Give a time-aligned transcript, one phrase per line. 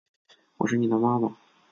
[0.57, 1.37] 我是妳的妈妈